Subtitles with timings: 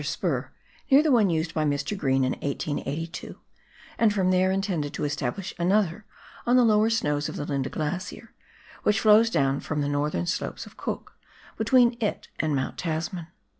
[0.03, 0.51] stetter spur,
[0.89, 1.95] near the one used by Mr.
[1.95, 3.35] Green in 1882,*
[3.99, 6.05] and from there intended to establish another
[6.47, 8.33] on the lower snows of the Linda Glacier,
[8.81, 11.13] which flows down from the northern slopes of Cook,
[11.55, 13.27] between it and Mount Tasman.